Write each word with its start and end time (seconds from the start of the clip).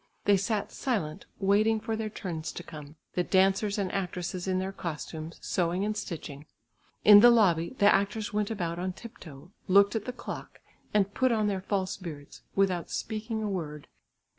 They 0.25 0.35
sat 0.35 0.71
silent 0.71 1.27
waiting 1.39 1.79
for 1.79 1.95
their 1.95 2.09
turns 2.09 2.51
to 2.53 2.63
come; 2.63 2.95
the 3.13 3.21
dancers 3.23 3.77
and 3.77 3.91
actresses 3.91 4.47
in 4.47 4.57
their 4.57 4.71
costumes, 4.71 5.37
sewing 5.43 5.85
and 5.85 5.95
stitching. 5.95 6.47
In 7.05 7.19
the 7.19 7.29
lobby 7.29 7.75
the 7.77 7.85
actors 7.85 8.33
went 8.33 8.49
about 8.49 8.79
on 8.79 8.93
tip 8.93 9.19
toe, 9.19 9.51
looked 9.67 9.95
at 9.95 10.05
the 10.05 10.11
clock 10.11 10.59
and 10.91 11.13
put 11.13 11.31
on 11.31 11.45
their 11.45 11.61
false 11.61 11.97
beards, 11.97 12.41
without 12.55 12.89
speaking 12.89 13.43
a 13.43 13.47
word. 13.47 13.87